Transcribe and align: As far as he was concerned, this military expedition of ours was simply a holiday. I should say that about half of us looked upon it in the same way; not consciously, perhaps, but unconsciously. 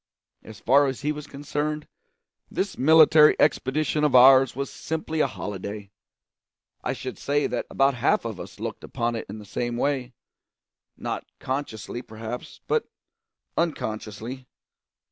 As 0.41 0.59
far 0.59 0.87
as 0.87 1.01
he 1.01 1.11
was 1.11 1.27
concerned, 1.27 1.87
this 2.49 2.75
military 2.75 3.35
expedition 3.39 4.03
of 4.03 4.15
ours 4.15 4.55
was 4.55 4.71
simply 4.71 5.19
a 5.19 5.27
holiday. 5.27 5.91
I 6.83 6.93
should 6.93 7.19
say 7.19 7.45
that 7.45 7.67
about 7.69 7.93
half 7.93 8.25
of 8.25 8.39
us 8.39 8.59
looked 8.59 8.83
upon 8.83 9.15
it 9.15 9.27
in 9.29 9.37
the 9.37 9.45
same 9.45 9.77
way; 9.77 10.13
not 10.97 11.27
consciously, 11.39 12.01
perhaps, 12.01 12.61
but 12.65 12.89
unconsciously. 13.55 14.47